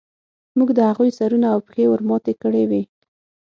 موږ 0.57 0.69
د 0.77 0.79
هغوی 0.89 1.09
سرونه 1.19 1.47
او 1.53 1.59
پښې 1.67 1.83
ورماتې 1.91 2.33
کړې 2.41 2.63
وې 2.69 2.81